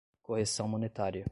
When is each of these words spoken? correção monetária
correção 0.23 0.67
monetária 0.67 1.25